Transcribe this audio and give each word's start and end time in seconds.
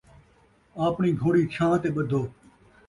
آپݨی 0.85 1.09
گھوڑی 1.21 1.43
چھانہہ 1.53 1.79
تے 1.81 1.89
ٻدھو 1.95 2.21